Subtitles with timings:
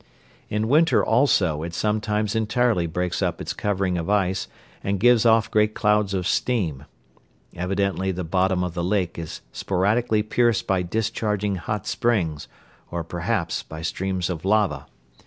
[0.49, 4.47] In winter also it sometimes entirely breaks up its covering of ice
[4.83, 6.85] and gives off great clouds of steam.
[7.55, 12.47] Evidently the bottom of the lake is sporadically pierced by discharging hot springs
[12.89, 14.87] or, perhaps, by streams of lava.